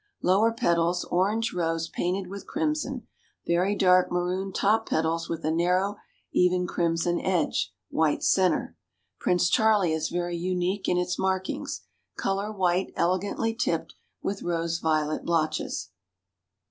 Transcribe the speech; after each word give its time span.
Lower 0.23 0.51
petals 0.51 1.03
orange 1.11 1.53
rose 1.53 1.87
painted 1.87 2.25
with 2.27 2.47
crimson, 2.47 3.05
very 3.45 3.75
dark 3.75 4.11
maroon 4.11 4.51
top 4.51 4.89
petals 4.89 5.29
with 5.29 5.45
a 5.45 5.51
narrow, 5.51 5.97
even 6.31 6.65
crimson 6.65 7.19
edge, 7.19 7.71
white 7.91 8.23
center. 8.23 8.75
Prince 9.19 9.47
Charlie 9.47 9.93
is 9.93 10.09
very 10.09 10.35
unique 10.35 10.89
in 10.89 10.97
its 10.97 11.19
markings. 11.19 11.81
Color 12.17 12.51
white 12.51 12.91
elegantly 12.95 13.53
tipped, 13.53 13.93
with 14.23 14.41
rose 14.41 14.79
violet 14.79 15.23
blotches. 15.23 15.91